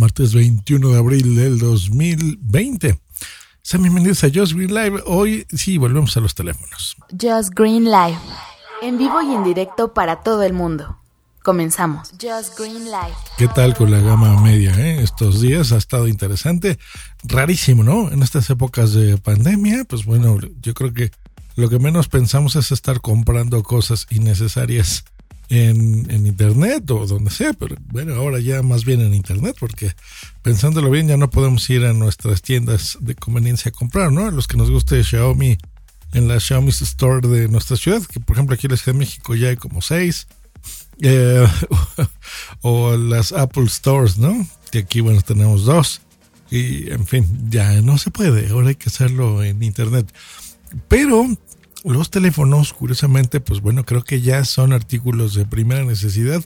martes 0.00 0.32
21 0.32 0.88
de 0.88 0.98
abril 0.98 1.36
del 1.36 1.58
2020. 1.58 2.98
Sean 3.60 3.82
bienvenidos 3.82 4.24
a 4.24 4.30
Just 4.32 4.54
Green 4.54 4.72
Live. 4.74 5.02
Hoy 5.04 5.46
sí, 5.54 5.76
volvemos 5.76 6.16
a 6.16 6.20
los 6.20 6.34
teléfonos. 6.34 6.96
Just 7.10 7.50
Green 7.54 7.84
Live. 7.84 8.16
En 8.80 8.96
vivo 8.96 9.20
y 9.20 9.34
en 9.34 9.44
directo 9.44 9.92
para 9.92 10.22
todo 10.22 10.42
el 10.42 10.54
mundo. 10.54 10.96
Comenzamos. 11.42 12.12
Just 12.12 12.58
Green 12.58 12.86
Live. 12.86 13.14
¿Qué 13.36 13.46
tal 13.48 13.76
con 13.76 13.90
la 13.90 14.00
gama 14.00 14.40
media? 14.40 14.72
Eh? 14.78 15.02
Estos 15.02 15.42
días 15.42 15.70
ha 15.72 15.76
estado 15.76 16.08
interesante. 16.08 16.78
Rarísimo, 17.22 17.82
¿no? 17.82 18.10
En 18.10 18.22
estas 18.22 18.48
épocas 18.48 18.94
de 18.94 19.18
pandemia, 19.18 19.84
pues 19.84 20.06
bueno, 20.06 20.38
yo 20.62 20.72
creo 20.72 20.94
que 20.94 21.10
lo 21.56 21.68
que 21.68 21.78
menos 21.78 22.08
pensamos 22.08 22.56
es 22.56 22.72
estar 22.72 23.02
comprando 23.02 23.62
cosas 23.62 24.06
innecesarias 24.08 25.04
en, 25.50 26.26
internet 26.26 26.88
o 26.92 27.06
donde 27.06 27.30
sea, 27.30 27.52
pero 27.52 27.76
bueno, 27.88 28.14
ahora 28.14 28.38
ya 28.38 28.62
más 28.62 28.84
bien 28.84 29.00
en 29.00 29.14
internet, 29.14 29.56
porque 29.58 29.92
pensándolo 30.42 30.90
bien 30.90 31.08
ya 31.08 31.16
no 31.16 31.28
podemos 31.28 31.68
ir 31.68 31.84
a 31.84 31.92
nuestras 31.92 32.40
tiendas 32.40 32.96
de 33.00 33.16
conveniencia 33.16 33.70
a 33.70 33.72
comprar, 33.72 34.12
¿no? 34.12 34.26
A 34.26 34.30
los 34.30 34.46
que 34.46 34.56
nos 34.56 34.70
guste 34.70 35.02
Xiaomi 35.02 35.58
en 36.12 36.28
la 36.28 36.38
Xiaomi 36.38 36.70
Store 36.70 37.26
de 37.26 37.48
nuestra 37.48 37.76
ciudad, 37.76 38.02
que 38.02 38.20
por 38.20 38.36
ejemplo 38.36 38.54
aquí 38.54 38.66
en 38.66 38.72
la 38.72 38.76
Ciudad 38.76 38.94
de 38.94 39.00
México 39.00 39.34
ya 39.34 39.48
hay 39.48 39.56
como 39.56 39.82
seis, 39.82 40.28
eh, 41.02 41.46
o 42.62 42.96
las 42.96 43.32
Apple 43.32 43.68
Stores, 43.68 44.18
¿no? 44.18 44.46
Que 44.70 44.80
aquí, 44.80 45.00
bueno, 45.00 45.20
tenemos 45.22 45.64
dos. 45.64 46.00
Y 46.50 46.90
en 46.90 47.06
fin, 47.06 47.26
ya 47.48 47.80
no 47.80 47.96
se 47.98 48.10
puede, 48.10 48.48
ahora 48.50 48.68
hay 48.68 48.74
que 48.74 48.88
hacerlo 48.88 49.42
en 49.42 49.62
internet. 49.62 50.12
Pero 50.88 51.26
los 51.84 52.10
teléfonos, 52.10 52.72
curiosamente, 52.72 53.40
pues 53.40 53.60
bueno, 53.60 53.84
creo 53.84 54.02
que 54.02 54.20
ya 54.20 54.44
son 54.44 54.72
artículos 54.72 55.34
de 55.34 55.46
primera 55.46 55.84
necesidad. 55.84 56.44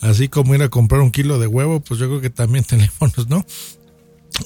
Así 0.00 0.28
como 0.28 0.54
ir 0.54 0.62
a 0.62 0.68
comprar 0.68 1.00
un 1.00 1.12
kilo 1.12 1.38
de 1.38 1.46
huevo, 1.46 1.80
pues 1.80 2.00
yo 2.00 2.08
creo 2.08 2.20
que 2.20 2.30
también 2.30 2.64
teléfonos, 2.68 3.28
¿no? 3.28 3.46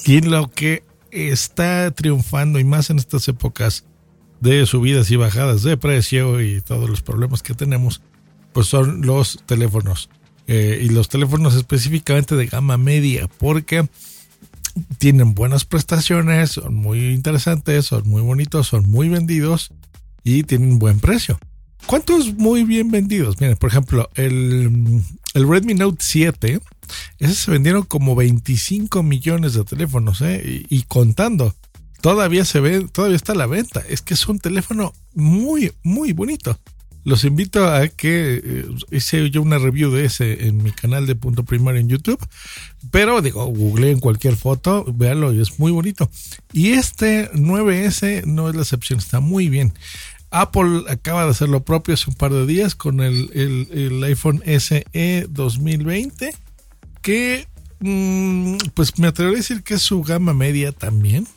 Y 0.05 0.21
lo 0.21 0.51
que 0.51 0.83
está 1.11 1.89
triunfando, 1.91 2.59
y 2.59 2.63
más 2.63 2.89
en 2.89 2.99
estas 2.99 3.27
épocas 3.27 3.85
de 4.39 4.65
subidas 4.67 5.09
y 5.09 5.15
bajadas 5.15 5.63
de 5.63 5.77
precio 5.77 6.41
y 6.41 6.61
todos 6.61 6.89
los 6.89 7.01
problemas 7.01 7.41
que 7.41 7.55
tenemos, 7.55 8.01
pues 8.53 8.67
son 8.67 9.01
los 9.01 9.43
teléfonos. 9.45 10.09
Eh, 10.45 10.79
y 10.83 10.89
los 10.89 11.09
teléfonos 11.09 11.55
específicamente 11.55 12.35
de 12.35 12.45
gama 12.45 12.77
media, 12.77 13.27
porque 13.27 13.89
tienen 14.99 15.33
buenas 15.33 15.65
prestaciones, 15.65 16.51
son 16.51 16.75
muy 16.75 17.13
interesantes, 17.13 17.85
son 17.87 18.07
muy 18.07 18.21
bonitos, 18.21 18.67
son 18.67 18.87
muy 18.87 19.09
vendidos 19.09 19.71
y 20.27 20.43
tienen 20.43 20.77
buen 20.77 20.99
precio. 20.99 21.39
¿Cuántos 21.85 22.33
muy 22.33 22.63
bien 22.63 22.91
vendidos? 22.91 23.39
Miren, 23.39 23.55
por 23.55 23.69
ejemplo, 23.69 24.09
el, 24.15 25.01
el 25.33 25.47
Redmi 25.47 25.73
Note 25.73 25.99
7, 26.01 26.59
ese 27.19 27.33
se 27.33 27.51
vendieron 27.51 27.83
como 27.83 28.15
25 28.15 29.03
millones 29.03 29.53
de 29.53 29.63
teléfonos, 29.63 30.21
¿eh? 30.21 30.65
y, 30.69 30.81
contando. 30.83 31.55
Todavía 32.01 32.43
se 32.43 32.59
ve, 32.59 32.87
todavía 32.91 33.15
está 33.15 33.31
a 33.31 33.37
la 33.37 33.47
venta. 33.47 33.81
Es 33.87 34.01
que 34.01 34.15
es 34.15 34.27
un 34.27 34.39
teléfono 34.39 34.93
muy, 35.13 35.71
muy 35.83 36.11
bonito. 36.11 36.59
Los 37.05 37.23
invito 37.23 37.65
a 37.65 37.87
que 37.87 38.41
eh, 38.43 38.65
hice 38.91 39.29
yo 39.29 39.41
una 39.41 39.57
review 39.57 39.91
de 39.91 40.03
ese 40.03 40.47
en 40.47 40.61
mi 40.61 40.71
canal 40.71 41.07
de 41.07 41.15
Punto 41.15 41.45
Primario 41.45 41.79
en 41.79 41.87
YouTube. 41.87 42.19
Pero 42.91 43.21
digo, 43.21 43.45
google 43.45 43.91
en 43.91 44.01
cualquier 44.01 44.35
foto, 44.35 44.83
véanlo 44.93 45.31
es 45.31 45.57
muy 45.57 45.71
bonito. 45.71 46.11
Y 46.51 46.71
este 46.71 47.31
9S 47.31 48.25
no 48.25 48.49
es 48.49 48.55
la 48.55 48.63
excepción, 48.63 48.99
está 48.99 49.21
muy 49.21 49.47
bien. 49.47 49.73
Apple 50.31 50.83
acaba 50.89 51.23
de 51.23 51.31
hacer 51.31 51.49
lo 51.49 51.63
propio 51.63 51.93
hace 51.93 52.09
un 52.09 52.15
par 52.15 52.31
de 52.31 52.45
días 52.45 52.75
con 52.75 53.01
el, 53.01 54.03
iPhone 54.03 54.43
SE 54.45 55.27
2020, 55.29 56.33
que 57.01 57.47
mm, 57.79 58.57
pues 58.73 58.97
me 58.99 59.07
atrevería 59.07 59.37
a 59.37 59.41
decir 59.41 59.63
que 59.63 59.75
es 59.75 59.81
su 59.81 60.03
gama 60.03 60.33
media 60.33 60.71
también, 60.71 61.27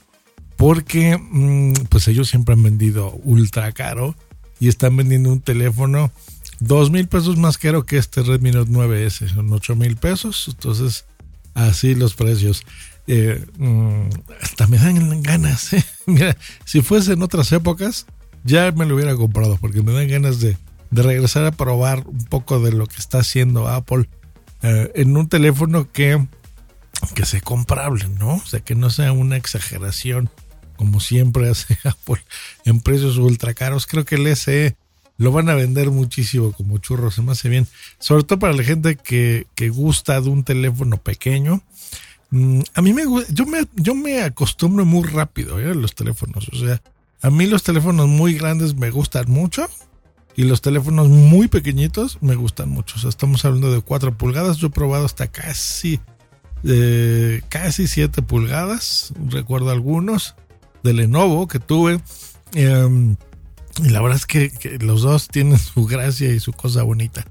porque 0.56 1.16
mm, 1.19 1.72
pues 1.88 2.08
ellos 2.08 2.28
siempre 2.28 2.55
han 2.55 2.62
vendido 2.62 3.12
ultra 3.24 3.72
caro 3.72 4.14
y 4.58 4.69
están 4.69 4.97
vendiendo 4.97 5.31
un 5.32 5.41
teléfono 5.41 6.12
dos 6.59 6.91
mil 6.91 7.09
pesos 7.09 7.37
más 7.38 7.59
caro 7.59 7.87
que 7.87 7.97
este 7.97 8.22
Redmi 8.22 8.50
Note 8.50 8.70
9S, 8.70 9.32
son 9.32 9.53
ocho 9.53 9.75
mil 9.75 9.97
pesos, 9.97 10.47
entonces 10.48 11.04
así 11.54 11.94
los 11.94 12.14
precios. 12.14 12.62
Eh, 13.06 13.44
mm, 13.59 14.09
hasta 14.43 14.66
me 14.66 14.78
dan 14.78 15.22
ganas, 15.22 15.72
¿eh? 15.72 15.84
mira, 16.06 16.37
si 16.64 16.82
fuese 16.82 17.14
en 17.14 17.22
otras 17.22 17.50
épocas, 17.53 18.06
ya 18.44 18.72
me 18.72 18.86
lo 18.86 18.94
hubiera 18.94 19.14
comprado 19.16 19.56
porque 19.60 19.82
me 19.82 19.92
dan 19.92 20.08
ganas 20.08 20.40
de, 20.40 20.56
regresar 20.92 21.44
a 21.44 21.52
probar 21.52 22.04
un 22.06 22.24
poco 22.24 22.60
de 22.60 22.72
lo 22.72 22.86
que 22.86 22.96
está 22.96 23.18
haciendo 23.18 23.68
Apple 23.68 24.08
eh, 24.62 24.90
en 24.96 25.16
un 25.16 25.28
teléfono 25.28 25.90
que, 25.92 26.26
que 27.14 27.24
sea 27.24 27.40
comprable, 27.40 28.08
¿no? 28.08 28.34
O 28.34 28.46
sea, 28.46 28.60
que 28.60 28.74
no 28.74 28.90
sea 28.90 29.12
una 29.12 29.36
exageración 29.36 30.30
como 30.80 30.98
siempre 30.98 31.50
hace 31.50 31.76
Apple 31.84 32.24
en 32.64 32.80
precios 32.80 33.18
ultra 33.18 33.52
caros. 33.52 33.86
Creo 33.86 34.06
que 34.06 34.14
el 34.14 34.34
SE 34.34 34.76
lo 35.18 35.30
van 35.30 35.50
a 35.50 35.54
vender 35.54 35.90
muchísimo 35.90 36.52
como 36.52 36.78
churros, 36.78 37.16
se 37.16 37.20
me 37.20 37.32
hace 37.32 37.50
bien. 37.50 37.68
Sobre 37.98 38.24
todo 38.24 38.38
para 38.38 38.54
la 38.54 38.64
gente 38.64 38.96
que, 38.96 39.46
que 39.54 39.68
gusta 39.68 40.18
de 40.22 40.30
un 40.30 40.42
teléfono 40.42 40.96
pequeño. 40.96 41.62
Mm, 42.30 42.60
a 42.72 42.80
mí 42.80 42.94
me 42.94 43.02
yo 43.28 43.44
me, 43.44 43.66
yo 43.74 43.94
me 43.94 44.22
acostumbro 44.22 44.86
muy 44.86 45.06
rápido 45.06 45.60
¿eh? 45.60 45.70
a 45.70 45.74
los 45.74 45.94
teléfonos. 45.94 46.48
O 46.48 46.56
sea, 46.56 46.80
a 47.22 47.31
mí 47.31 47.47
los 47.47 47.62
teléfonos 47.62 48.08
muy 48.08 48.34
grandes 48.34 48.75
me 48.75 48.91
gustan 48.91 49.31
mucho 49.31 49.69
y 50.36 50.44
los 50.44 50.62
teléfonos 50.62 51.08
muy 51.08 51.48
pequeñitos 51.48 52.19
me 52.22 52.34
gustan 52.34 52.70
mucho. 52.70 52.97
O 52.97 52.98
sea, 52.98 53.10
estamos 53.10 53.44
hablando 53.44 53.72
de 53.72 53.81
4 53.81 54.16
pulgadas. 54.16 54.56
Yo 54.56 54.69
he 54.69 54.70
probado 54.70 55.04
hasta 55.04 55.26
casi, 55.26 56.00
eh, 56.64 57.42
casi 57.48 57.86
7 57.86 58.22
pulgadas. 58.22 59.12
Recuerdo 59.28 59.70
algunos 59.70 60.36
de 60.82 60.94
Lenovo 60.94 61.47
que 61.47 61.58
tuve. 61.58 62.00
Em, 62.54 63.16
y 63.84 63.88
la 63.91 64.00
verdad 64.00 64.16
es 64.16 64.26
que, 64.26 64.78
los 64.81 65.02
dos 65.02 65.28
tienen 65.28 65.58
su 65.58 65.84
gracia 65.84 66.32
y 66.32 66.41
su 66.41 66.52
cosa 66.52 66.82
bonita. 66.82 67.25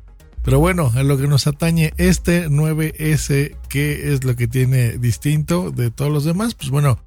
Pero 0.43 0.59
bueno, 0.59 0.91
a 0.95 1.03
lo 1.03 1.17
que 1.17 1.27
nos 1.27 1.47
atañe 1.47 1.93
este 1.97 2.47
9S, 2.49 3.57
¿qué 3.69 4.13
es 4.13 4.23
lo 4.23 4.35
que 4.35 4.47
tiene 4.47 4.97
distinto 4.97 5.71
de 5.71 5.91
todos 5.91 6.11
los 6.11 6.23
demás? 6.23 6.55
Pues 6.55 6.69
bueno, 6.69 6.99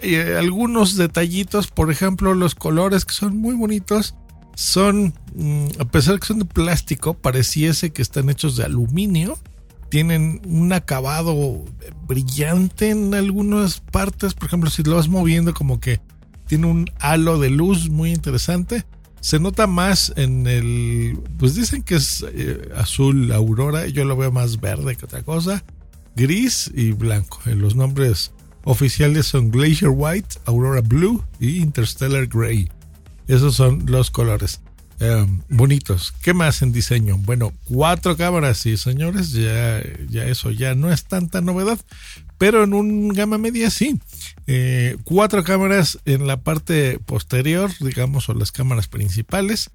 eh, 0.00 0.36
algunos 0.38 0.96
detallitos, 0.96 1.68
por 1.68 1.90
ejemplo, 1.90 2.34
los 2.34 2.54
colores 2.54 3.04
que 3.04 3.14
son 3.14 3.36
muy 3.36 3.54
bonitos, 3.54 4.14
son, 4.54 5.14
mm, 5.34 5.66
a 5.78 5.84
pesar 5.84 6.14
de 6.14 6.20
que 6.20 6.26
son 6.26 6.40
de 6.40 6.44
plástico, 6.44 7.14
pareciese 7.14 7.92
que 7.92 8.02
están 8.02 8.28
hechos 8.30 8.56
de 8.56 8.64
aluminio. 8.64 9.38
Tienen 9.88 10.42
un 10.46 10.72
acabado 10.72 11.64
brillante 12.06 12.90
en 12.90 13.14
algunas 13.14 13.80
partes, 13.80 14.34
por 14.34 14.48
ejemplo, 14.48 14.68
si 14.68 14.82
lo 14.82 14.96
vas 14.96 15.08
moviendo 15.08 15.54
como 15.54 15.80
que 15.80 16.00
tiene 16.46 16.66
un 16.66 16.90
halo 16.98 17.38
de 17.38 17.50
luz 17.50 17.88
muy 17.88 18.10
interesante. 18.10 18.84
Se 19.20 19.38
nota 19.38 19.66
más 19.66 20.12
en 20.16 20.46
el, 20.46 21.18
pues 21.38 21.54
dicen 21.54 21.82
que 21.82 21.96
es 21.96 22.24
eh, 22.32 22.68
azul 22.76 23.32
aurora, 23.32 23.86
yo 23.86 24.04
lo 24.04 24.16
veo 24.16 24.32
más 24.32 24.60
verde 24.60 24.96
que 24.96 25.04
otra 25.04 25.22
cosa, 25.22 25.64
gris 26.16 26.70
y 26.74 26.92
blanco. 26.92 27.40
En 27.46 27.60
los 27.60 27.76
nombres 27.76 28.32
oficiales 28.64 29.26
son 29.26 29.50
Glacier 29.50 29.90
White, 29.94 30.40
Aurora 30.44 30.80
Blue 30.80 31.24
y 31.40 31.58
Interstellar 31.58 32.26
Gray. 32.26 32.68
Esos 33.26 33.54
son 33.54 33.84
los 33.86 34.10
colores. 34.10 34.60
Em, 35.00 35.42
bonitos. 35.48 36.12
¿Qué 36.22 36.34
más 36.34 36.60
en 36.62 36.72
diseño? 36.72 37.18
Bueno, 37.18 37.52
cuatro 37.66 38.16
cámaras, 38.16 38.66
y 38.66 38.76
señores, 38.76 39.30
ya, 39.30 39.80
ya 40.08 40.24
eso 40.24 40.50
ya 40.50 40.74
no 40.74 40.92
es 40.92 41.04
tanta 41.04 41.40
novedad, 41.40 41.78
pero 42.36 42.64
en 42.64 42.74
un 42.74 43.08
gama 43.10 43.38
media 43.38 43.70
sí. 43.70 44.00
Eh, 44.48 44.96
cuatro 45.04 45.44
cámaras 45.44 46.00
en 46.04 46.26
la 46.26 46.40
parte 46.40 46.98
posterior, 46.98 47.70
digamos, 47.80 48.28
o 48.28 48.34
las 48.34 48.50
cámaras 48.50 48.88
principales. 48.88 49.70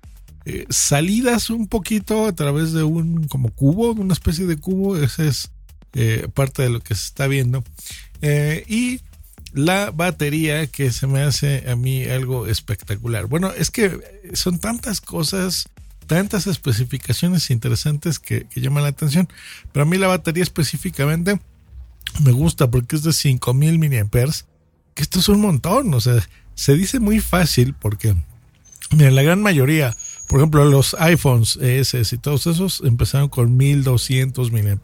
Eh, 0.46 0.66
salidas 0.70 1.50
un 1.50 1.68
poquito 1.68 2.26
a 2.26 2.34
través 2.34 2.74
de 2.74 2.84
un 2.84 3.30
como 3.30 3.50
cubo, 3.50 3.94
una 3.94 4.14
especie 4.14 4.46
de 4.46 4.58
cubo, 4.58 4.98
esa 4.98 5.24
es 5.24 5.52
eh, 5.94 6.28
parte 6.34 6.64
de 6.64 6.70
lo 6.70 6.82
que 6.82 6.96
se 6.96 7.06
está 7.06 7.28
viendo. 7.28 7.64
Eh, 8.24 8.64
y 8.70 9.02
la 9.54 9.92
batería 9.92 10.66
que 10.68 10.92
se 10.92 11.08
me 11.08 11.22
hace 11.22 11.70
a 11.70 11.75
mí 11.75 12.06
algo 12.06 12.48
espectacular. 12.48 13.28
Bueno, 13.28 13.52
es 13.52 13.70
que 13.70 14.00
son 14.34 14.60
tantas 14.60 15.02
cosas, 15.02 15.66
tantas 16.08 16.48
especificaciones 16.48 17.52
interesantes 17.52 18.20
que, 18.20 18.48
llaman 18.56 18.84
la 18.84 18.90
atención. 18.90 19.28
Pero 19.74 19.84
a 19.84 19.86
mí 19.86 19.98
la 19.98 20.08
batería 20.08 20.42
específicamente 20.42 21.40
me 22.24 22.31
gusta 22.31 22.72
porque 22.72 22.96
es 22.96 23.04
de 23.04 23.12
5000 23.12 23.78
mAh, 23.78 24.10
que 24.96 25.04
esto 25.04 25.19
es 25.19 25.28
un 25.28 25.42
montón. 25.42 25.94
O 25.94 26.00
sea, 26.00 26.26
se 26.56 26.76
dice 26.76 27.02
muy 27.02 27.19
fácil 27.19 27.76
porque, 27.78 28.16
miren, 28.92 29.16
la 29.16 29.24
gran 29.24 29.42
mayoría, 29.42 29.98
por 30.30 30.40
ejemplo, 30.40 30.64
los 30.64 30.96
iPhones 30.98 31.58
S 31.58 32.02
y 32.10 32.18
todos 32.19 32.48
esos 32.48 32.81
empezaron 32.86 33.28
con 33.28 33.58
1200 33.58 34.50
mAh. 34.54 34.80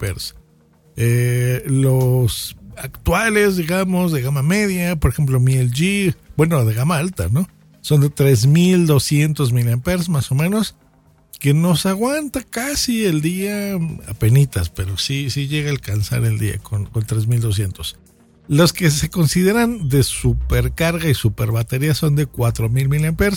Eh, 0.97 1.63
los 1.65 2.57
actuales, 2.81 3.57
digamos, 3.57 4.11
de 4.11 4.21
gama 4.21 4.41
media, 4.41 4.95
por 4.95 5.11
ejemplo, 5.11 5.39
mi 5.39 5.55
LG, 5.55 6.15
bueno, 6.35 6.63
de 6.65 6.73
gama 6.73 6.97
alta, 6.97 7.27
¿no? 7.29 7.47
Son 7.81 8.01
de 8.01 8.09
3200 8.09 9.53
mAh 9.53 10.09
más 10.09 10.31
o 10.31 10.35
menos. 10.35 10.75
que 11.39 11.53
nos 11.53 11.85
aguanta 11.85 12.43
casi 12.43 13.05
el 13.05 13.21
día 13.21 13.77
apenitas, 14.07 14.69
pero 14.69 14.97
sí, 14.97 15.29
sí 15.29 15.47
llega 15.47 15.69
a 15.69 15.71
alcanzar 15.71 16.25
el 16.25 16.37
día 16.37 16.57
con, 16.57 16.85
con 16.85 17.05
3200. 17.05 17.97
Los 18.49 18.73
que 18.73 18.89
se 18.91 19.09
consideran 19.09 19.87
de 19.87 20.03
supercarga 20.03 21.07
y 21.07 21.13
super 21.13 21.51
batería 21.51 21.93
son 21.93 22.15
de 22.15 22.25
4000 22.25 22.89
mAh. 22.89 23.29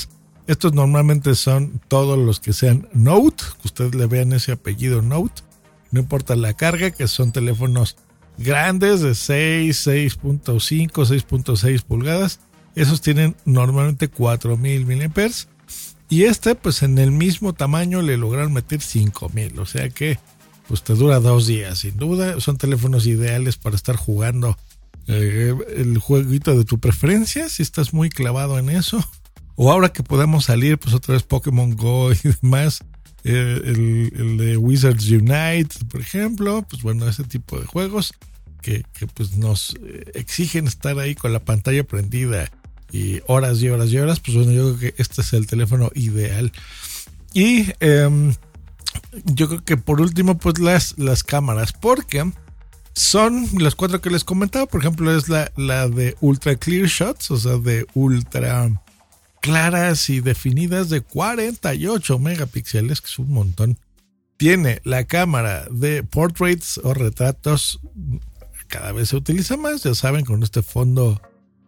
Estos 0.48 0.72
normalmente 0.72 1.36
son 1.36 1.80
todos 1.86 2.18
los 2.18 2.40
que 2.40 2.52
sean 2.52 2.88
Note, 2.92 3.44
que 3.60 3.68
ustedes 3.68 3.94
le 3.94 4.06
vean 4.06 4.32
ese 4.32 4.52
apellido 4.52 5.00
Note. 5.00 5.42
No 5.92 6.00
importa 6.00 6.34
la 6.34 6.54
carga, 6.54 6.90
que 6.90 7.06
son 7.06 7.30
teléfonos 7.30 7.96
grandes 8.38 9.00
de 9.00 9.14
6, 9.14 9.86
6.5, 9.86 10.90
6.6 10.90 11.82
pulgadas. 11.82 12.40
Esos 12.74 13.00
tienen 13.00 13.36
normalmente 13.44 14.08
4000 14.08 14.86
mAh. 14.86 15.30
Y 16.08 16.24
este, 16.24 16.54
pues 16.54 16.82
en 16.82 16.98
el 16.98 17.10
mismo 17.10 17.54
tamaño 17.54 18.02
le 18.02 18.16
lograron 18.16 18.52
meter 18.52 18.80
5000. 18.80 19.58
O 19.58 19.66
sea 19.66 19.88
que, 19.88 20.18
pues 20.68 20.82
te 20.82 20.94
dura 20.94 21.20
dos 21.20 21.46
días, 21.46 21.80
sin 21.80 21.96
duda. 21.96 22.40
Son 22.40 22.58
teléfonos 22.58 23.06
ideales 23.06 23.56
para 23.56 23.76
estar 23.76 23.96
jugando 23.96 24.56
eh, 25.06 25.54
el 25.76 25.98
jueguito 25.98 26.56
de 26.56 26.64
tu 26.64 26.78
preferencia, 26.78 27.48
si 27.48 27.62
estás 27.62 27.92
muy 27.92 28.10
clavado 28.10 28.58
en 28.58 28.68
eso. 28.70 29.02
O 29.54 29.70
ahora 29.70 29.90
que 29.90 30.02
podemos 30.02 30.46
salir, 30.46 30.78
pues 30.78 30.94
otra 30.94 31.14
vez 31.14 31.22
Pokémon 31.22 31.76
Go 31.76 32.12
y 32.12 32.16
demás. 32.42 32.84
Eh, 33.24 33.62
el, 33.64 34.36
de 34.36 34.56
Wizards 34.56 35.08
Unite, 35.08 35.84
por 35.88 36.00
ejemplo. 36.00 36.66
Pues 36.68 36.82
bueno, 36.82 37.08
ese 37.08 37.24
tipo 37.24 37.58
de 37.58 37.66
juegos 37.66 38.14
que, 38.60 38.84
que 38.98 39.06
pues 39.06 39.36
nos 39.36 39.76
eh, 39.82 40.10
exigen 40.14 40.66
estar 40.66 40.98
ahí 40.98 41.14
con 41.14 41.32
la 41.32 41.40
pantalla 41.40 41.84
prendida 41.84 42.50
y 42.92 43.20
horas 43.26 43.62
y 43.62 43.68
horas 43.68 43.90
y 43.90 43.98
horas, 43.98 44.20
pues 44.20 44.36
bueno, 44.36 44.52
yo 44.52 44.76
creo 44.76 44.78
que 44.78 45.02
este 45.02 45.22
es 45.22 45.32
el 45.32 45.46
teléfono 45.46 45.90
ideal. 45.94 46.52
Y 47.32 47.66
em, 47.80 48.34
yo 49.24 49.48
creo 49.48 49.64
que 49.64 49.76
por 49.76 50.00
último, 50.00 50.36
pues 50.36 50.58
las, 50.58 50.98
las 50.98 51.24
cámaras, 51.24 51.72
porque 51.72 52.30
son 52.92 53.48
las 53.58 53.74
cuatro 53.74 54.02
que 54.02 54.10
les 54.10 54.24
comentaba, 54.24 54.66
por 54.66 54.82
ejemplo, 54.82 55.16
es 55.16 55.28
la, 55.28 55.50
la 55.56 55.88
de 55.88 56.16
ultra 56.20 56.56
clear 56.56 56.86
shots, 56.86 57.30
o 57.30 57.38
sea, 57.38 57.56
de 57.56 57.86
ultra 57.94 58.70
claras 59.42 60.08
y 60.08 60.20
definidas 60.20 60.88
de 60.88 61.00
48 61.02 62.18
megapíxeles, 62.20 63.00
que 63.00 63.08
es 63.08 63.18
un 63.18 63.32
montón. 63.32 63.78
Tiene 64.38 64.80
la 64.84 65.04
cámara 65.04 65.66
de 65.70 66.04
portraits 66.04 66.78
o 66.82 66.94
retratos, 66.94 67.80
cada 68.68 68.92
vez 68.92 69.10
se 69.10 69.16
utiliza 69.16 69.56
más, 69.56 69.82
ya 69.82 69.94
saben, 69.94 70.24
con 70.24 70.42
este 70.42 70.62
fondo 70.62 71.20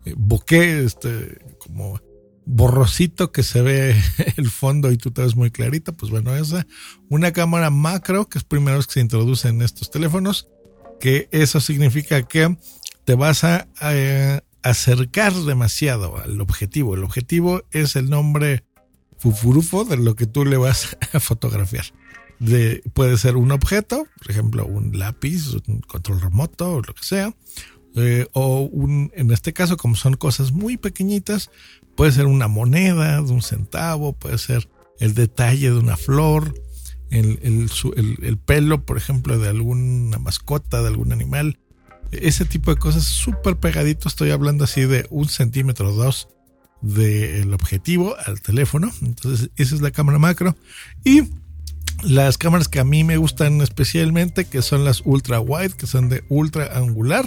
eh, 0.05 0.15
boqué, 0.17 0.85
este, 0.85 1.39
como 1.59 2.01
borrosito 2.47 3.33
que 3.33 3.43
se 3.43 3.61
ve 3.61 4.01
el 4.37 4.51
fondo 4.51 4.93
y 4.93 4.97
tú 4.97 5.11
te 5.11 5.23
ves 5.23 5.35
muy 5.35 5.51
clarito, 5.51 5.93
pues 5.93 6.11
bueno, 6.11 6.35
esa. 6.35 6.67
Una 7.09 7.33
cámara 7.33 7.71
macro, 7.71 8.29
que 8.29 8.39
es 8.39 8.45
primero 8.45 8.79
que 8.83 8.93
se 8.93 9.01
introduce 9.01 9.49
en 9.49 9.63
estos 9.63 9.91
teléfonos, 9.91 10.49
que 11.01 11.29
eso 11.33 11.61
significa 11.61 12.23
que 12.23 12.57
te 13.05 13.15
vas 13.15 13.43
a, 13.43 13.67
acercar 14.65 15.33
demasiado 15.35 16.19
al 16.19 16.41
objetivo. 16.41 16.95
El 16.95 17.05
objetivo 17.05 17.63
es 17.71 17.97
el 17.97 18.09
nombre 18.11 18.65
fufurufo 19.19 19.85
de 19.85 19.99
lo 19.99 20.17
que 20.17 20.27
tú 20.27 20.45
le 20.45 20.57
vas 20.57 20.97
a 21.13 21.21
fotografiar. 21.21 21.85
De, 22.41 22.83
puede 22.95 23.17
ser 23.17 23.37
un 23.37 23.53
objeto, 23.53 24.07
por 24.19 24.31
ejemplo, 24.31 24.67
un 24.67 24.99
lápiz, 24.99 25.55
un 25.69 25.81
control 25.81 26.21
remoto 26.21 26.73
o 26.73 26.83
lo 26.83 26.95
que 26.95 27.05
sea, 27.05 27.35
eh, 27.95 28.27
o 28.33 28.63
un, 28.63 29.13
en 29.15 29.31
este 29.31 29.53
caso, 29.53 29.77
como 29.77 29.95
son 29.95 30.15
cosas 30.15 30.51
muy 30.51 30.77
pequeñitas, 30.77 31.51
puede 31.95 32.11
ser 32.11 32.27
una 32.27 32.49
moneda 32.49 33.23
de 33.23 33.31
un 33.31 33.43
centavo, 33.43 34.15
puede 34.15 34.39
ser 34.39 34.69
el 34.99 35.15
detalle 35.15 35.71
de 35.71 35.79
una 35.79 35.97
flor, 35.97 36.55
el, 37.11 37.39
el, 38.23 38.39
pelo, 38.39 38.85
por 38.85 38.97
ejemplo, 38.97 39.39
de 39.39 39.49
alguna 39.49 40.19
mascota, 40.19 40.81
de 40.81 40.89
algún 40.89 41.13
animal. 41.13 41.61
Ese 42.23 42.45
tipo 42.45 42.75
de 42.75 42.81
cosas 42.81 43.05
súper 43.05 43.57
pegadito. 43.57 44.09
Estoy 44.09 44.31
hablando 44.31 44.65
así 44.65 44.83
de 44.83 45.07
un 45.11 45.29
centímetro 45.29 45.91
o 45.91 45.93
dos 45.93 46.29
del 46.81 47.53
objetivo 47.55 48.15
al 48.27 48.41
teléfono. 48.41 48.93
Entonces, 49.03 49.51
esa 49.57 49.75
es 49.75 49.81
la 49.81 49.91
cámara 49.91 50.19
macro. 50.19 50.57
Y 51.05 51.23
las 52.03 52.39
cámaras 52.39 52.69
que 52.69 52.81
a 52.81 52.85
mí 52.85 53.05
me 53.05 53.17
gustan 53.17 53.61
especialmente, 53.61 54.45
que 54.45 54.63
son 54.63 54.85
las 54.85 55.03
ultra 55.05 55.41
wide, 55.41 55.75
que 55.77 55.87
son 55.87 56.09
de 56.09 56.25
ultra 56.29 56.77
angular 56.77 57.27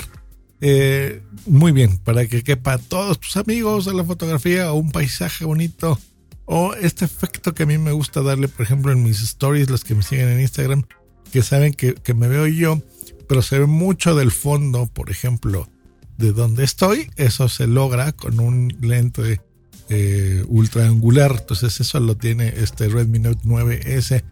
eh, 0.60 1.22
muy 1.46 1.72
bien, 1.72 1.98
para 1.98 2.26
que 2.26 2.44
quepa 2.44 2.78
todos 2.78 3.20
tus 3.20 3.38
amigos 3.38 3.88
a 3.88 3.94
la 3.94 4.04
fotografía 4.04 4.72
o 4.72 4.76
un 4.76 4.92
paisaje 4.92 5.46
bonito 5.46 6.00
o 6.46 6.74
este 6.74 7.06
efecto 7.06 7.54
que 7.54 7.64
a 7.64 7.66
mí 7.66 7.78
me 7.78 7.92
gusta 7.92 8.22
darle, 8.22 8.48
por 8.48 8.64
ejemplo, 8.66 8.92
en 8.92 9.04
mis 9.04 9.22
stories, 9.22 9.70
los 9.70 9.84
que 9.84 9.96
me 9.96 10.02
siguen 10.02 10.30
en 10.30 10.42
Instagram, 10.42 10.84
que 11.32 11.44
saben 11.44 11.74
que, 11.74 11.96
me 12.16 12.28
veo 12.28 12.48
yo, 12.48 12.82
pero 13.28 13.42
se 13.42 13.60
ve 13.60 13.66
mucho 13.66 14.16
del 14.16 14.32
fondo, 14.32 14.88
por 14.88 15.10
ejemplo, 15.10 15.70
de 16.18 16.32
donde 16.32 16.64
estoy, 16.64 17.12
eso 17.16 17.50
se 17.50 17.68
logra 17.68 18.12
con 18.12 18.40
un 18.40 18.76
lente 18.82 19.42
eh, 19.90 20.44
ultra 20.48 20.86
angular, 20.86 21.36
entonces 21.40 21.80
eso 21.80 22.00
lo 22.00 22.18
tiene 22.18 22.54
este 22.58 22.90
Redmi 22.90 23.20
Note 23.20 23.44
9S 23.44 24.24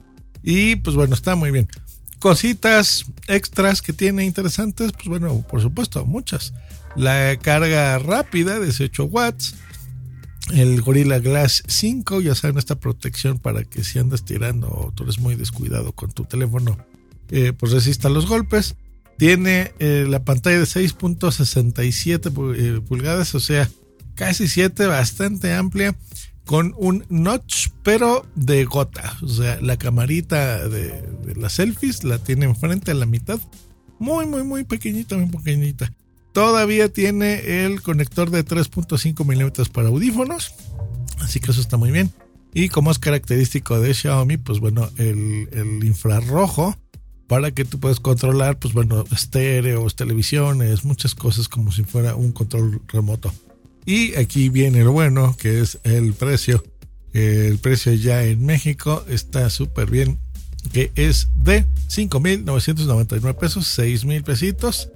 y 0.43 0.77
pues 0.77 0.95
bueno, 0.95 1.13
está 1.13 1.35
muy 1.35 1.51
bien 1.51 1.67
cositas 2.25 3.05
extras 3.27 3.83
que 3.83 3.93
tiene 3.93 4.25
interesantes, 4.25 4.91
pues 4.93 5.07
bueno, 5.07 5.45
por 5.47 5.61
supuesto, 5.61 6.05
muchas. 6.05 6.53
La 6.95 7.37
carga 7.37 7.99
rápida, 7.99 8.59
18 8.59 9.03
watts. 9.05 9.53
El 10.51 10.81
Gorilla 10.81 11.19
Glass 11.19 11.61
5, 11.67 12.21
ya 12.21 12.33
saben, 12.33 12.57
esta 12.57 12.79
protección 12.79 13.37
para 13.37 13.63
que 13.63 13.83
si 13.83 13.99
andas 13.99 14.25
tirando 14.25 14.69
o 14.69 14.91
tú 14.91 15.03
eres 15.03 15.19
muy 15.19 15.35
descuidado 15.35 15.91
con 15.91 16.11
tu 16.11 16.25
teléfono, 16.25 16.79
eh, 17.29 17.53
pues 17.53 17.71
resista 17.71 18.09
los 18.09 18.25
golpes. 18.25 18.75
Tiene 19.17 19.73
eh, 19.79 20.05
la 20.07 20.23
pantalla 20.23 20.59
de 20.59 20.65
6.67 20.65 22.55
eh, 22.55 22.81
pulgadas, 22.81 23.33
o 23.35 23.39
sea, 23.39 23.69
casi 24.15 24.47
7, 24.47 24.87
bastante 24.87 25.53
amplia 25.53 25.95
con 26.45 26.75
un 26.77 27.05
notch, 27.09 27.69
pero 27.83 28.25
de 28.35 28.65
gota. 28.65 29.17
O 29.21 29.27
sea, 29.27 29.59
la 29.61 29.77
camarita 29.77 30.67
de, 30.67 31.03
las 31.35 31.53
selfies 31.53 32.03
la 32.03 32.19
tiene 32.19 32.45
enfrente 32.45 32.91
a 32.91 32.93
la 32.93 33.05
mitad. 33.05 33.39
Muy, 33.99 34.25
muy, 34.25 34.43
muy 34.43 34.63
pequeñita, 34.63 35.17
muy 35.17 35.27
pequeñita. 35.27 35.91
Todavía 36.33 36.89
tiene 36.89 37.65
el 37.65 37.81
conector 37.81 38.29
de 38.29 38.45
3.5 38.45 39.25
milímetros 39.25 39.69
para 39.69 39.87
audífonos. 39.87 40.53
Así 41.21 41.39
que 41.39 41.51
eso 41.51 41.61
está 41.61 41.77
muy 41.77 41.91
bien. 41.91 42.11
Y 42.53 42.69
como 42.69 42.91
es 42.91 42.99
característico 42.99 43.79
de 43.79 43.93
Xiaomi, 43.93 44.37
pues 44.37 44.59
bueno, 44.59 44.89
el, 44.97 45.49
el 45.51 45.83
infrarrojo 45.83 46.77
para 47.27 47.51
que 47.51 47.65
tú 47.65 47.79
puedas 47.79 47.99
controlar, 47.99 48.59
pues 48.59 48.73
bueno, 48.73 49.03
estéreos, 49.11 49.95
televisiones, 49.95 50.85
muchas 50.85 51.15
cosas 51.15 51.47
como 51.47 51.71
si 51.71 51.83
fuera 51.83 52.15
un 52.15 52.31
control 52.31 52.81
remoto. 52.87 53.33
Y 53.85 54.15
aquí 54.15 54.49
viene 54.49 54.83
lo 54.83 54.91
bueno, 54.91 55.35
que 55.37 55.61
es 55.61 55.79
el 55.83 56.13
precio. 56.13 56.63
El 57.13 57.59
precio 57.59 57.93
ya 57.93 58.23
en 58.23 58.45
México 58.45 59.05
está 59.07 59.49
súper 59.49 59.89
bien, 59.89 60.19
que 60.73 60.91
es 60.95 61.29
de 61.35 61.65
5.999 61.89 63.35
pesos, 63.35 63.79
6.000 63.79 64.23
pesitos. 64.23 64.89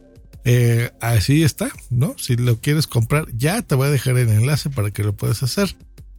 Eh, 0.45 0.91
así 1.01 1.43
está, 1.43 1.71
¿no? 1.89 2.15
Si 2.17 2.35
lo 2.35 2.59
quieres 2.59 2.87
comprar, 2.87 3.27
ya 3.35 3.61
te 3.61 3.75
voy 3.75 3.87
a 3.87 3.91
dejar 3.91 4.17
el 4.17 4.29
enlace 4.29 4.69
para 4.69 4.91
que 4.91 5.03
lo 5.03 5.13
puedas 5.13 5.43
hacer. 5.43 5.75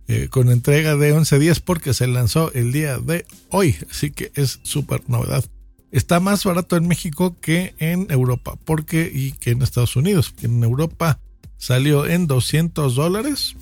Eh, 0.08 0.26
con 0.28 0.50
entrega 0.50 0.96
de 0.96 1.12
11 1.12 1.38
días 1.38 1.60
porque 1.60 1.94
se 1.94 2.08
lanzó 2.08 2.52
el 2.52 2.72
día 2.72 2.98
de 2.98 3.26
hoy. 3.50 3.76
Así 3.90 4.10
que 4.10 4.32
es 4.34 4.58
súper 4.64 5.02
novedad. 5.08 5.44
Está 5.92 6.20
más 6.20 6.44
barato 6.44 6.76
en 6.76 6.86
México 6.86 7.36
que 7.40 7.74
en 7.78 8.10
Europa 8.10 8.56
porque 8.64 9.10
y 9.12 9.32
que 9.32 9.50
en 9.50 9.62
Estados 9.62 9.96
Unidos. 9.96 10.34
En 10.42 10.62
Europa 10.62 11.18
salió 11.58 12.06
en 12.06 12.26
200 12.26 12.94
dólares. 12.94 13.56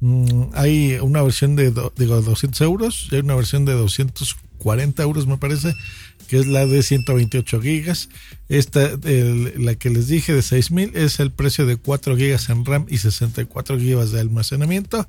Mm, 0.00 0.48
hay 0.54 0.94
una 1.00 1.22
versión 1.22 1.56
de 1.56 1.72
digo, 1.96 2.20
200 2.20 2.60
euros 2.62 3.08
y 3.10 3.16
hay 3.16 3.20
una 3.20 3.34
versión 3.34 3.64
de 3.64 3.74
240 3.74 5.02
euros, 5.02 5.26
me 5.26 5.36
parece, 5.36 5.74
que 6.28 6.38
es 6.38 6.46
la 6.46 6.66
de 6.66 6.82
128 6.82 7.60
gigas. 7.60 8.08
Esta, 8.48 8.90
la 9.58 9.74
que 9.74 9.90
les 9.90 10.08
dije 10.08 10.32
de 10.32 10.42
6000, 10.42 10.96
es 10.96 11.20
el 11.20 11.30
precio 11.30 11.66
de 11.66 11.76
4 11.76 12.16
gigas 12.16 12.48
en 12.48 12.64
RAM 12.64 12.86
y 12.88 12.98
64 12.98 13.78
gigas 13.78 14.10
de 14.10 14.20
almacenamiento. 14.20 15.08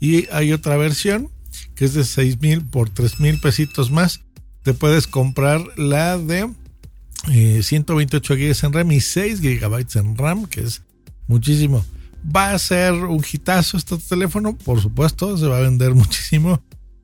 Y 0.00 0.28
hay 0.30 0.52
otra 0.52 0.76
versión 0.76 1.30
que 1.74 1.84
es 1.84 1.94
de 1.94 2.04
6000 2.04 2.62
por 2.62 2.90
3000 2.90 3.40
pesitos 3.40 3.90
más. 3.90 4.23
Te 4.64 4.72
puedes 4.72 5.06
comprar 5.06 5.62
la 5.76 6.16
de 6.16 6.50
128 7.62 8.32
eh, 8.32 8.36
gigas 8.36 8.64
en 8.64 8.72
RAM 8.72 8.92
y 8.92 9.00
6 9.00 9.42
gigabytes 9.42 9.96
en 9.96 10.16
RAM, 10.16 10.46
que 10.46 10.60
es 10.60 10.80
muchísimo. 11.26 11.84
Va 12.34 12.52
a 12.52 12.58
ser 12.58 12.94
un 12.94 13.22
hitazo 13.30 13.76
este 13.76 13.98
teléfono, 13.98 14.56
por 14.56 14.80
supuesto, 14.80 15.36
se 15.36 15.46
va 15.46 15.58
a 15.58 15.60
vender 15.60 15.94
muchísimo. 15.94 16.62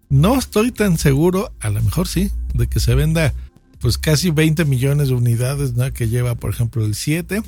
No 0.09 0.39
estoy 0.39 0.73
tan 0.73 0.97
seguro, 0.97 1.53
a 1.61 1.69
lo 1.69 1.83
mejor 1.83 2.09
sí, 2.09 2.31
de 2.55 2.67
que 2.67 2.81
se 2.81 2.95
venda 2.95 3.35
pues 3.79 3.99
casi 3.99 4.31
20 4.31 4.65
millones 4.65 5.09
de 5.09 5.15
unidades, 5.15 5.75
¿no? 5.75 5.93
Que 5.93 6.09
lleva, 6.09 6.37
por 6.37 6.51
ejemplo, 6.51 6.85
el 6.85 6.95
7, 6.95 7.43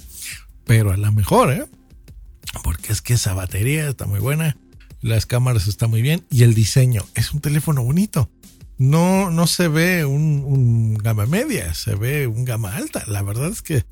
pero 0.66 0.92
a 0.92 0.98
lo 0.98 1.10
mejor, 1.10 1.52
¿eh? 1.52 1.64
Porque 2.62 2.92
es 2.92 3.00
que 3.00 3.14
esa 3.14 3.32
batería 3.32 3.88
está 3.88 4.04
muy 4.04 4.20
buena, 4.20 4.58
las 5.00 5.24
cámaras 5.24 5.68
están 5.68 5.88
muy 5.88 6.02
bien 6.02 6.22
y 6.30 6.42
el 6.42 6.52
diseño 6.52 7.02
es 7.14 7.32
un 7.32 7.40
teléfono 7.40 7.82
bonito. 7.82 8.28
No, 8.82 9.30
no 9.30 9.46
se 9.46 9.68
ve 9.68 10.04
un, 10.04 10.94
gama 10.98 11.26
media, 11.26 11.72
se 11.74 11.94
ve 11.94 12.26
un 12.26 12.44
gama 12.44 12.76
alta. 12.76 13.04
La 13.06 13.22
verdad 13.22 13.50
es 13.50 13.62
que 13.62 13.84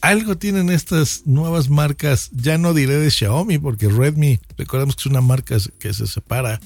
algo 0.00 0.38
tienen 0.38 0.70
estas 0.70 1.26
nuevas 1.26 1.68
marcas, 1.68 2.30
ya 2.32 2.56
no 2.56 2.72
diré 2.72 2.94
de 2.94 3.10
Xiaomi, 3.10 3.58
porque 3.58 3.88
Redmi, 3.88 4.38
recordemos 4.56 4.94
que 4.94 5.02
es 5.02 5.06
una 5.06 5.20
marca 5.20 5.56
que 5.78 5.92
se 5.92 6.06
separa, 6.06 6.60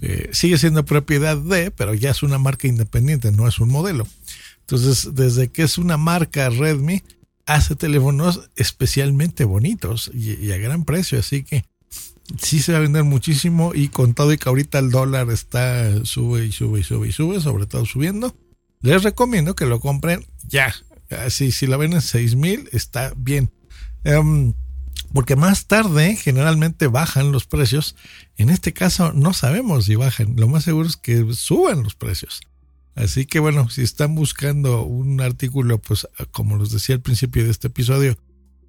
eh, 0.00 0.28
sigue 0.32 0.58
siendo 0.58 0.84
propiedad 0.84 1.36
de, 1.36 1.70
pero 1.70 1.94
ya 1.94 2.10
es 2.10 2.22
una 2.24 2.38
marca 2.38 2.66
independiente, 2.66 3.30
no 3.30 3.46
es 3.46 3.60
un 3.60 3.68
modelo. 3.68 4.06
Entonces, 4.60 5.14
desde 5.14 5.48
que 5.48 5.62
es 5.62 5.78
una 5.78 5.96
marca 5.96 6.50
Redmi, 6.50 7.04
hace 7.46 7.76
teléfonos 7.76 8.50
especialmente 8.56 9.44
bonitos 9.44 10.10
y, 10.12 10.50
a 10.50 10.58
gran 10.58 10.84
precio, 10.84 11.20
así 11.20 11.44
que 11.44 11.64
sí 12.38 12.60
se 12.60 12.72
va 12.72 12.78
a 12.78 12.82
vender 12.82 13.04
muchísimo 13.04 13.72
y 13.74 13.88
con 13.88 14.14
todo 14.14 14.32
y 14.32 14.38
que 14.38 14.48
ahorita 14.48 14.78
el 14.78 14.90
dólar 14.90 15.30
está 15.30 16.04
sube 16.04 16.46
y 16.46 16.52
sube 16.52 16.80
y 16.80 16.82
sube 16.82 17.08
y 17.08 17.12
sube, 17.12 17.40
sobre 17.40 17.66
todo 17.66 17.84
subiendo, 17.84 18.36
les 18.80 19.02
recomiendo 19.02 19.54
que 19.54 19.66
lo 19.66 19.80
compren 19.80 20.26
ya. 20.48 20.74
Así, 21.10 21.52
si 21.52 21.66
la 21.66 21.76
ven 21.76 21.92
en 21.92 22.00
6 22.00 22.34
mil, 22.36 22.68
está 22.72 23.12
bien. 23.16 23.50
Em, 24.04 24.54
porque 25.12 25.36
más 25.36 25.66
tarde 25.66 26.16
generalmente 26.16 26.86
bajan 26.88 27.30
los 27.30 27.46
precios. 27.46 27.94
En 28.36 28.50
este 28.50 28.72
caso 28.72 29.12
no 29.12 29.32
sabemos 29.32 29.84
si 29.84 29.94
bajan. 29.94 30.34
Lo 30.36 30.48
más 30.48 30.64
seguro 30.64 30.88
es 30.88 30.96
que 30.96 31.24
suban 31.32 31.82
los 31.82 31.94
precios. 31.94 32.40
Así 32.94 33.26
que 33.26 33.40
bueno, 33.40 33.68
si 33.70 33.82
están 33.82 34.14
buscando 34.14 34.82
un 34.82 35.20
artículo, 35.20 35.80
pues 35.80 36.06
como 36.30 36.56
les 36.58 36.70
decía 36.70 36.94
al 36.94 37.00
principio 37.00 37.44
de 37.44 37.50
este 37.50 37.68
episodio, 37.68 38.16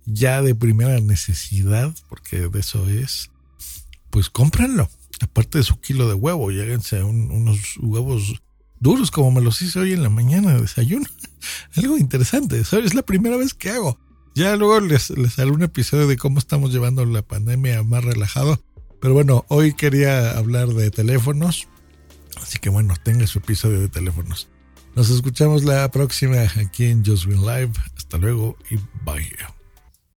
ya 0.06 0.42
de 0.42 0.56
primera 0.56 1.00
necesidad, 1.00 1.94
porque 2.10 2.48
de 2.48 2.60
eso 2.60 2.88
es, 2.90 3.32
pues 4.16 4.30
cómprenlo. 4.30 4.90
Aparte 5.20 5.58
de 5.58 5.66
su 5.66 5.78
kilo 5.82 6.08
de 6.08 6.14
huevo, 6.14 6.50
lléguense 6.50 7.04
unos 7.04 7.76
huevos 7.82 8.42
duros 8.80 9.12
como 9.12 9.30
me 9.30 9.42
los 9.42 9.62
hice 9.62 9.78
hoy 9.78 9.92
en 9.92 10.04
la 10.04 10.10
mañana 10.10 10.54
de 10.54 10.62
desayuno. 10.62 11.06
Algo 11.76 11.98
interesante, 11.98 12.62
es 12.62 12.94
la 12.94 13.02
primera 13.02 13.36
vez 13.36 13.54
que 13.54 13.72
hago. 13.72 14.00
Ya 14.34 14.56
luego 14.56 14.80
les, 14.80 15.10
les 15.10 15.38
haré 15.38 15.52
un 15.52 15.64
episodio 15.64 16.08
de 16.08 16.16
cómo 16.16 16.40
estamos 16.40 16.72
llevando 16.72 17.04
la 17.04 17.24
pandemia 17.24 17.84
más 17.84 18.06
relajado. 18.06 18.64
Pero 19.02 19.14
bueno, 19.14 19.44
hoy 19.50 19.74
quería 19.74 20.38
hablar 20.38 20.70
de 20.70 20.92
teléfonos. 20.92 21.68
Así 22.42 22.60
que 22.60 22.70
bueno, 22.70 22.94
tenga 23.04 23.28
su 23.28 23.40
episodio 23.40 23.82
de 23.82 23.90
teléfonos. 23.90 24.48
Nos 24.96 25.10
escuchamos 25.10 25.66
la 25.66 25.92
próxima 25.92 26.38
aquí 26.56 26.86
en 26.86 27.04
Just 27.04 27.26
Live. 27.26 27.74
Hasta 27.98 28.18
luego 28.18 28.56
y 28.70 28.78
bye. 29.04 29.55